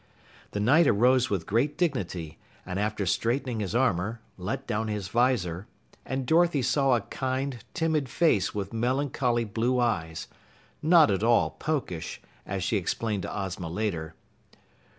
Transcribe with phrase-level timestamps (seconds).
[0.49, 5.67] The Knight arose with great dignity, and after straightening his armor, let down his visor,
[6.07, 10.27] and Dorothy saw a kind, timid face with melancholy blue eyes
[10.81, 14.15] not at all Pokish, as she explained to Ozma later.